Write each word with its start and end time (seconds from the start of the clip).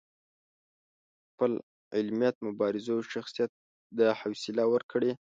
خپل 1.31 1.51
علمیت، 1.97 2.35
مبارزو 2.47 2.91
او 2.95 3.01
شخصیت 3.13 3.51
دا 3.97 4.07
حوصله 4.21 4.63
ورکړې. 4.73 5.11